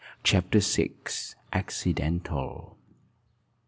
CHAPTER 0.23 0.61
VI. 0.61 0.93
ACCIDENTAL. 1.53 2.75